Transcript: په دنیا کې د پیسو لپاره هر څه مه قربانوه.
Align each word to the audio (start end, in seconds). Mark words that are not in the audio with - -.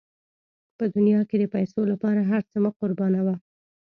په 0.77 0.83
دنیا 0.95 1.19
کې 1.29 1.35
د 1.39 1.43
پیسو 1.55 1.81
لپاره 1.91 2.21
هر 2.31 2.41
څه 2.49 2.57
مه 2.63 2.71
قربانوه. 2.79 3.35